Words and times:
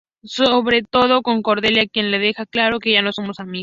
Sobre 0.23 0.81
todo 0.81 1.21
con 1.21 1.43
Cordelia 1.43 1.85
quien 1.85 2.09
le 2.09 2.17
deja 2.17 2.41
en 2.41 2.47
claro 2.51 2.79
que 2.79 2.91
ya 2.91 3.03
no 3.03 3.11
son 3.13 3.29
amigos. 3.37 3.59